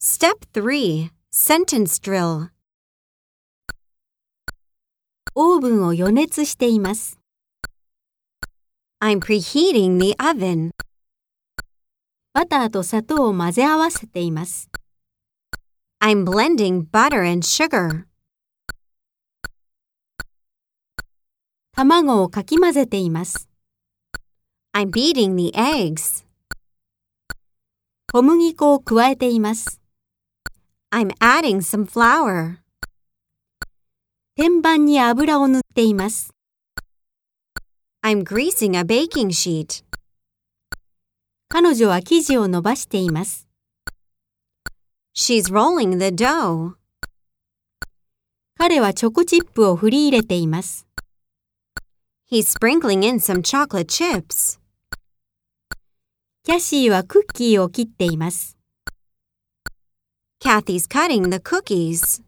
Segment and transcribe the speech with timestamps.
[0.00, 2.50] Step 3 Sentence Drill
[5.34, 7.18] オーブンを予熱しています。
[9.02, 10.70] I'm preheating the oven.
[12.32, 14.70] バターと砂糖を混ぜ合わせています。
[16.00, 18.04] I'm blending butter and sugar.
[21.72, 23.48] 卵をかき混ぜています。
[24.72, 26.24] I'm beating the eggs.
[28.12, 29.77] 小麦粉を加えています。
[30.90, 32.60] I'm adding some flour.
[34.36, 36.30] 天板に油を塗っています。
[38.02, 39.84] I'm greasing a baking sheet.
[41.50, 43.46] 彼女は生地を伸ばしています。
[45.14, 46.76] She's rolling the dough.
[48.56, 50.86] 彼はチョコチップを振り入れています。
[52.30, 54.58] He's sprinkling in some chocolate chips.
[56.44, 58.57] キャシーはクッキーを切っています。
[60.40, 62.20] Kathy's cutting the cookies.